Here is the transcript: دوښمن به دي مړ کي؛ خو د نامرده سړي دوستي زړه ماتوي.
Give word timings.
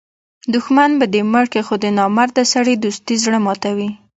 دوښمن 0.53 0.91
به 0.99 1.05
دي 1.13 1.21
مړ 1.31 1.45
کي؛ 1.53 1.61
خو 1.67 1.75
د 1.83 1.85
نامرده 1.97 2.43
سړي 2.53 2.73
دوستي 2.77 3.15
زړه 3.23 3.39
ماتوي. 3.45 3.89